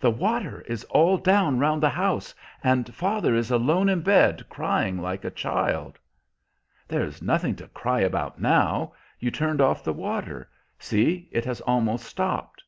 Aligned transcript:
"The 0.00 0.10
water 0.10 0.62
is 0.62 0.82
all 0.86 1.16
down 1.16 1.60
round 1.60 1.80
the 1.80 1.90
house, 1.90 2.34
and 2.64 2.92
father 2.92 3.36
is 3.36 3.52
alone 3.52 3.88
in 3.88 4.00
bed 4.00 4.48
crying 4.48 5.00
like 5.00 5.24
a 5.24 5.30
child." 5.30 5.96
"There's 6.88 7.22
nothing 7.22 7.54
to 7.54 7.68
cry 7.68 8.00
about 8.00 8.40
now. 8.40 8.94
You 9.20 9.30
turned 9.30 9.60
off 9.60 9.84
the 9.84 9.92
water; 9.92 10.50
see, 10.80 11.28
it 11.30 11.44
has 11.44 11.60
almost 11.60 12.02
stopped." 12.06 12.64